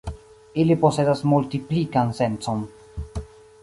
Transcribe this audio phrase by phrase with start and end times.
[0.63, 2.69] Ili posedas multiplikan sencon.